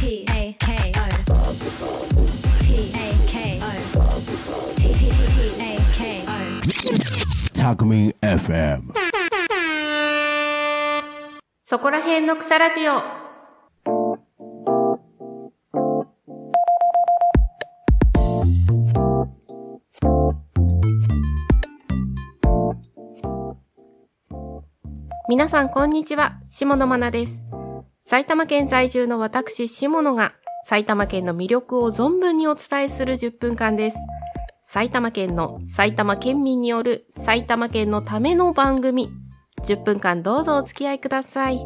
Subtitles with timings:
[0.00, 1.08] P A K O
[2.62, 3.66] P A K O
[4.76, 4.82] P
[5.58, 6.30] A K O
[7.52, 8.92] タクミン FM
[11.62, 13.02] そこら辺の草ラジオ。
[25.28, 27.57] 皆さんこんにちは、下野真奈です。
[28.10, 30.32] 埼玉県在住の私、下野が
[30.64, 33.98] 埼玉県の魅力を存分にお伝えする10分間です。
[34.62, 39.10] 埼玉県の埼玉県民による埼玉県のための番組。
[39.66, 41.60] 10分間どうぞお付き合いください。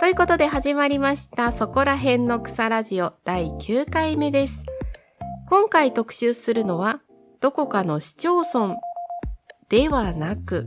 [0.00, 4.64] ということで始まりました、そこら辺の草ラジオ第9回目です。
[5.50, 7.02] 今回特集するのは、
[7.42, 8.76] どこかの市町村
[9.68, 10.66] ではなく、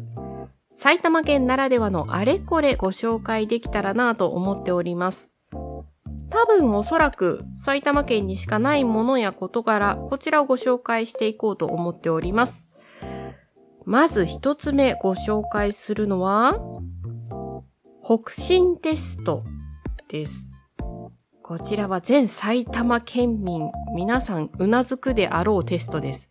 [0.84, 5.36] 埼玉県ならではのあれこれご紹介できたらなと思っております。
[5.52, 12.72] 多分おそらく埼玉県にしかないものや事柄、こちらをご紹介していこうと思っております。
[13.86, 16.56] まず一つ目ご紹介するのは、
[18.04, 19.44] 北進テスト
[20.10, 20.58] です。
[21.44, 26.31] こちらは全埼玉県民、皆さんうなずくであろうテストです。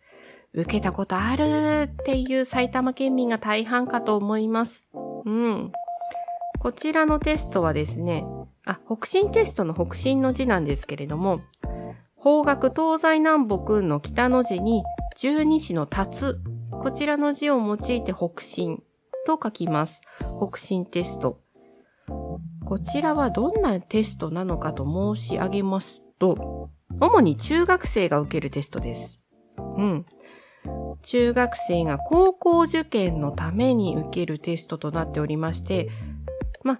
[0.53, 4.89] 受けたことあるっていう埼玉県民が大半かと思います。
[5.25, 5.71] うん。
[6.59, 8.25] こちらのテストはですね、
[8.65, 11.39] あ、北進テストの北進の字なんですけれども、
[12.15, 14.83] 方角東西南北の北の字に
[15.17, 16.41] 十二支の立つ、
[16.71, 18.83] こちらの字を用いて北進
[19.25, 20.01] と書きます。
[20.39, 21.39] 北進テスト。
[22.65, 29.25] こちらはどんなテストなのかと申し上げますと、主に中学生が受けるテストです。
[29.77, 30.05] うん。
[31.03, 35.89] 中学生が高校受験のために受けるテストとなっておりまして、
[36.63, 36.79] まあ、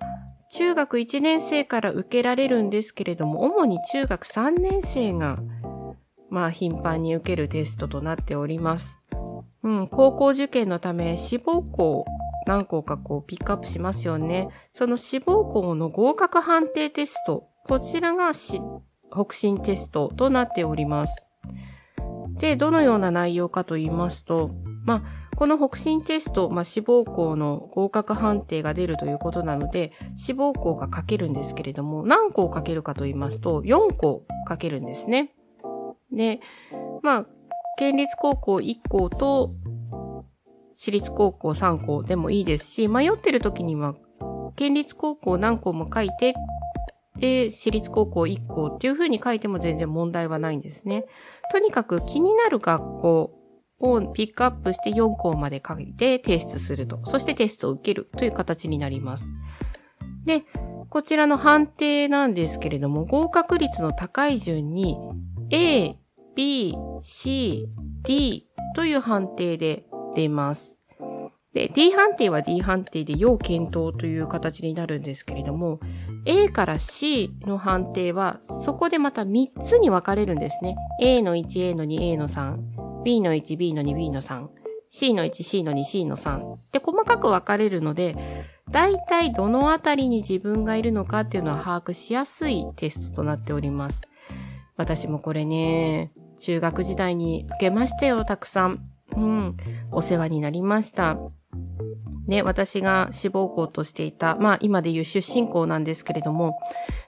[0.51, 5.39] 中学1年生から受けられるんですけれども、主に中学3年生が、
[6.29, 8.99] まあ、頻繁に受けるテストとなっております。
[9.63, 12.05] うん、高校受験のため志望校
[12.47, 14.49] 何校かこうピックアップしますよね。
[14.71, 18.61] その志望校の合格判定テスト、こちらがし
[19.11, 21.27] 北進テストとなっております。
[22.41, 24.49] で、どのような内容かと言いますと、
[24.83, 25.03] まあ、
[25.35, 35.35] この北進テスト、まあ、志望校の合格判定が出るということなので、志望校が書けるんですけれども、何校書けるかと言いますと、4校書けるんですね。
[36.11, 36.39] で、
[37.03, 37.25] まあ、
[37.77, 39.51] 県立高校1校と、
[40.73, 43.93] 私立高校3校でもいいですし、迷ってる時には、
[44.55, 46.33] 県立高校何校も書いて、
[47.21, 51.05] で、私立高校1校っていう風に書いても全然問題はないんですね。
[51.51, 53.29] とにかく気になる学校
[53.79, 56.99] をピックアップして4校まで書いて提出すると。
[57.05, 59.31] そしてテストを受けるという形になります。
[60.25, 60.43] で、
[60.89, 64.97] こちらの判定なんですけれども、合格率の高い順に
[65.51, 65.95] A、
[66.35, 67.67] B、C、
[68.03, 70.80] D という判定で出ます。
[71.53, 75.79] で、D 判定は D 判定で要検討という形になるんですけれども、
[76.25, 80.75] A から C の判定は、そこでまた3つに分かれるんですね。
[81.01, 84.47] A の1、A の2、A の3、B の1、B の2、B の3、
[84.89, 86.39] C の1、C の2、C の3。
[86.71, 88.15] で、細かく分かれるので、
[88.69, 94.09] 大体どのあたりに自分がいるのかっていうのは把握しやすいテストとなっております。
[94.77, 98.83] 私もこれね、中学時代に受けましたよ、たくさん。
[99.17, 99.51] うん。
[99.91, 101.17] お世話になりました。
[102.31, 106.57] ね、私が志望校としていた、まあ今でいう出身校なんですけれども、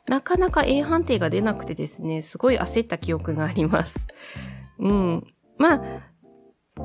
[0.06, 4.06] なかなか A 判定が出なくてですね、すごい焦った記憶があります。
[4.80, 5.28] うん。
[5.58, 5.82] まあ、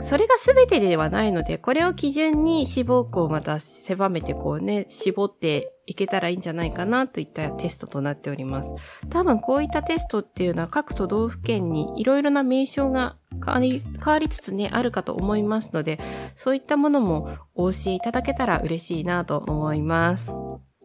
[0.00, 8.74] それが全てではないので、これを基準に志望校をまた狭めてこうね、絞っていけたらいいんじゃないかなといったテストとなっております。
[9.08, 15.98] 多分こういったテストっていうのは各都道府県にいろいろな名称が変わり変わりつつね、あるかと思いますので、
[16.36, 20.32] そういったものもお教えいただけたら嬉しいなと思います。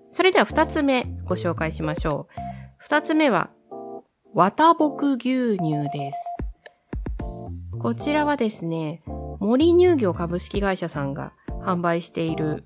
[0.10, 2.42] それでは二つ目ご紹介しましょう。
[2.78, 3.50] 二つ目は、
[4.34, 6.33] 綿木牛乳です。
[7.84, 9.04] こちらはですね、
[9.42, 11.34] 森乳業株式会社さんが
[11.66, 12.64] 販売している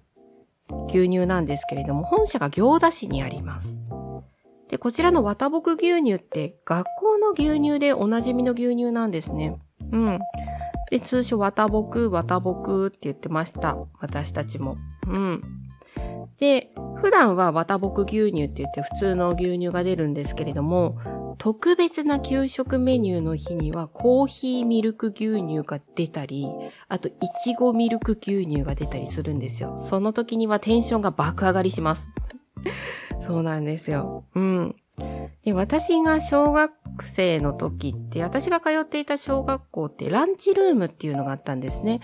[0.89, 3.81] 牛乳なんですけれども、本社が行田市にあります。
[4.69, 9.53] で、こちらの綿木牛乳って学校の牛乳でおなじみの牛乳なんですね。
[9.91, 10.19] うん。
[10.91, 13.75] で、通称綿木、綿木って言ってました。
[13.99, 14.77] 私たちも。
[15.07, 15.41] うん。
[16.39, 16.69] で、
[17.01, 20.99] 普段は綿木牛乳って言って普通の牛乳が出るんですけれども、
[21.47, 26.45] 特別な給食メニューの日にはコーヒーミルク牛乳が出たり、
[26.89, 29.77] あといちごミルク牛乳が出たりするんですよ。
[29.77, 32.09] その時にはテンションが爆上がりします。
[33.25, 34.25] そうなんですよ。
[34.35, 34.75] うん。
[35.45, 36.73] で、私が小学
[37.03, 42.01] 生の時って、私が通っていた小学校ってランチルームっていうのがあったんですね。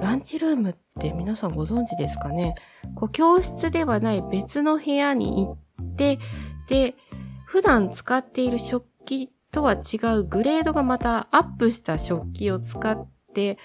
[0.00, 2.54] ランチルームって皆さんご存知ですかね？
[2.94, 6.18] こう、教室ではない別の部屋に行って、
[6.70, 6.94] で、
[7.48, 13.56] 普段使っている食器とは違うグレードがまたアップした食器を使って、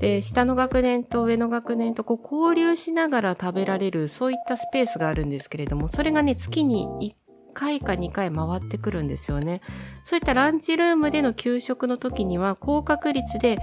[0.00, 7.14] で、下の学年と上の学年とこう交流しながら食べられる、そういったスペースがあるんですけれども、それがね、月に1
[7.54, 9.60] 回か2回回ってくるんですよね。
[10.02, 13.58] そういったランチルームでの給食の時には、高確率で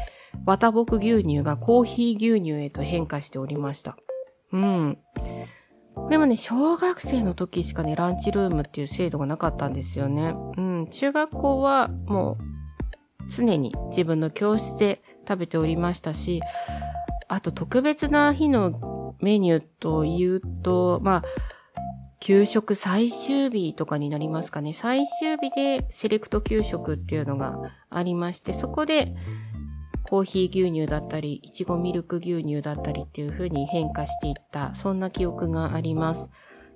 [0.45, 3.97] 綿木牛乳がコーヒー牛乳へと変化しておりました。
[4.53, 4.97] うん。
[6.09, 10.33] でもね、小学生の時しかね、ランチルームっていう制度がなかったんですよね。
[10.57, 10.88] うん。
[10.89, 16.41] 中学校はもう常に自分の教室で食べておりましたし、
[17.27, 21.23] あと特別な日のメニューというと、まあ、
[22.19, 24.73] 給食最終日とかになりますかね。
[24.73, 27.57] 最終日でセレクト給食っていうのが
[27.89, 29.11] ありまして、そこで
[30.09, 36.30] コーヒー牛乳だったり、いちごミルク牛乳だったりっていう風に変化していった、そんな記憶があります。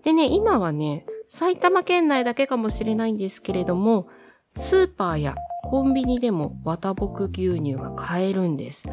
[0.04, 4.06] でね、今はね、埼玉県内だけかもしれないんですけれども、
[4.52, 8.84] スーパーやコンビニでも綿木牛乳が買えるんです。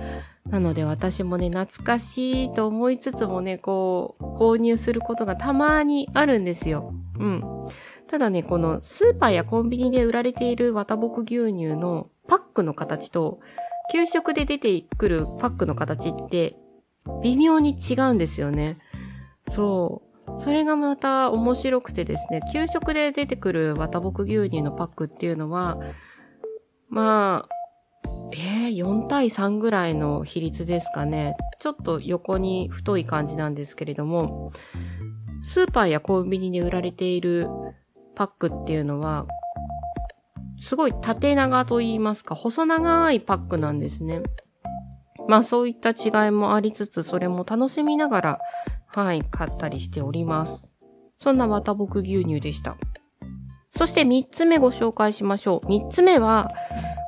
[0.49, 6.95] なので私もね、懐かしいと思いつつもね、こう、購入することがたまにあるんですよ。
[7.19, 7.41] うん。
[8.07, 13.41] ただね、このスーパーやコンビニで売られている綿木牛乳のパックの形と、
[13.93, 16.55] 給食で出てくるパックの形って、
[17.23, 18.79] 微妙に違うんですよね。
[19.49, 20.39] そう。
[20.39, 25.79] それがまた面白くてですね、給食で出てくる綿木牛乳のパックっていうのは、
[26.89, 27.55] まあ、
[28.33, 31.37] えー、4対3ぐらいの比率ですかね。
[31.59, 34.53] ちょっと横に太い感じなんですけれども、
[35.43, 37.49] スーパーやコンビニで売られている
[38.15, 39.27] パックっていうのは、
[40.61, 44.23] すごい縦長と言いますか、細長いパックなんですね。
[45.29, 48.39] まあそういった違いもありつつ、それも楽しみながら、
[48.87, 50.73] はい、買ったりしております。
[51.19, 52.77] そんな綿木牛乳でした。
[53.71, 55.67] そして3つ目ご紹介しましょう。
[55.67, 56.51] 3つ目は、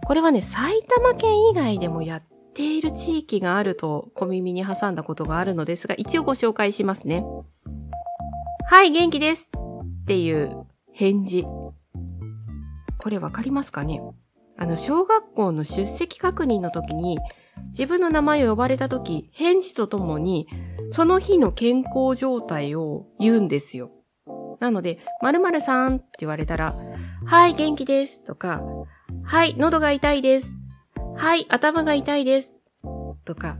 [0.06, 2.22] これはね、埼玉県以外でもやっ
[2.54, 7.24] ている地域があると小耳に挟んだことがあるのですが、一応ご紹介しますね。
[8.68, 9.50] はい、元気です
[10.02, 11.46] っていう返事。
[13.02, 14.00] これわかりますかね？
[14.58, 17.18] あの、小学校の出席確認の時に、
[17.70, 20.46] 自分の名前を呼ばれた時、返事とともに、
[20.90, 23.90] その日の健康状態を言うんですよ。
[24.60, 26.74] なので、〇〇さんって言われたら、
[27.24, 28.62] はい、元気ですとか、
[29.24, 30.54] はい、喉が痛いです。
[31.16, 32.54] はい、頭が痛いです。
[33.24, 33.56] とか、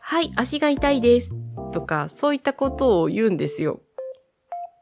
[0.00, 1.34] はい、足が痛いです。
[1.72, 3.80] とか、そういったことを言うんですよ。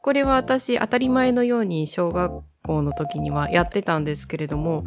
[0.02, 4.84] これは私当たり前のように小学校の時にはやってたんですけれども、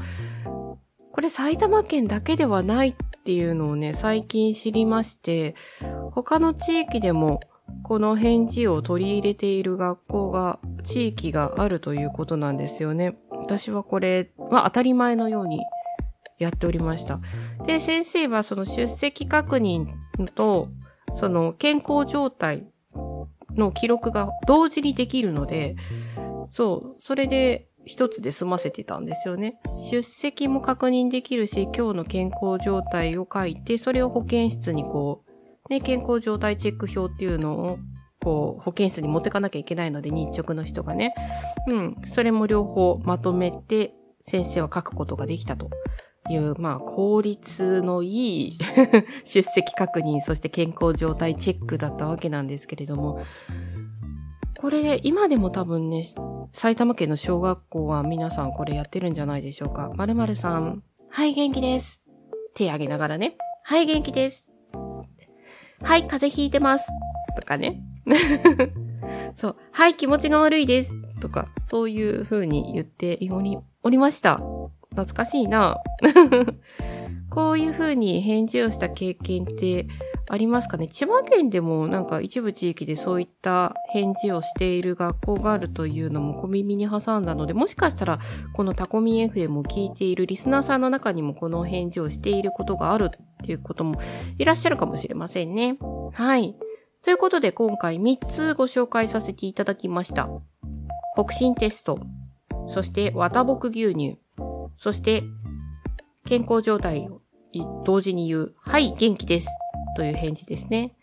[1.12, 5.56] これ埼玉県だけではないっていうのをね、最近知りまして、
[6.12, 7.40] 他の地域でも
[7.84, 13.16] この返事を取り入れている学校が、地域があるということなんですよね。
[13.32, 15.60] 私はこれは当たり前のように
[16.40, 17.20] やっておりました。
[17.66, 19.88] で、先生はその出席確認
[20.34, 20.70] と、
[21.14, 22.66] その健康状態
[23.56, 25.76] の記録が同時にできるので、
[26.48, 29.60] そう、それで一つで済ませてたんですよね。
[29.90, 35.34] 出席も確認できるし、今日の健康状態を書いて、それを保健室にこう、
[35.70, 37.80] ね、健康状態チェック表っていうのを、
[38.22, 41.14] こう、保健室に持ってかなきゃいけないので、日直の人がね。
[41.68, 43.94] うん、それも両方まとめて、
[44.24, 45.70] 先生は書くことができたと
[46.30, 48.58] いう、まあ、効率のいい
[49.26, 53.22] 出席確認、そして健康状態チェックだったわけなんですけれども、
[54.60, 56.04] これ、今でも多分ね、
[56.54, 59.92] 埼玉県の小学校は皆さんこれやってるんじゃないでしょうか。
[59.96, 62.04] 〇〇さん、はい、元気です。
[62.54, 63.38] 手挙げながらね。
[63.64, 64.48] はい、元気です。
[65.82, 66.88] はい、風邪ひいてます。
[67.36, 67.82] とかね。
[69.34, 69.56] そう。
[69.72, 70.94] はい、気持ちが悪いです。
[71.20, 73.20] とか、そういう風に言って
[73.82, 74.40] おりました。
[74.92, 75.78] 懐かしいな。
[77.32, 79.88] こういう風に返事をした経験って
[80.30, 80.88] ありますかね？
[80.88, 88.20] 千葉県でもなんか一部地域でそういった返事をしている学校があるというのも小耳に挟んだので、もしかしたら
[88.54, 94.00] このタコミ FM を聞いているリスナーさんの中にもこの返事をしていることがあるっていうことも
[94.38, 95.78] いらっしゃるかもしれませんね。
[96.14, 96.56] はい。
[97.02, 100.30] ということで今回3つご紹介させていただきました。
[101.16, 102.00] 北進テスト、
[102.70, 104.20] そして綿木牛乳、
[104.78, 105.24] そして
[106.26, 107.20] 健康状態を
[107.84, 109.50] 同時に言う、はい、元気です。
[109.96, 110.96] という返事ですね。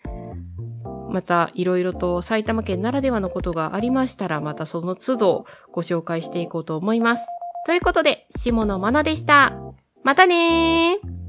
[1.10, 7.26] またいろいろと埼玉県ならではのことがありましたら、またその都度ご紹介していこうと思います。
[7.66, 9.52] ということで、下野まなでした。
[10.02, 11.20] またねー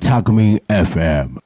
[0.00, 1.43] Talk Me FM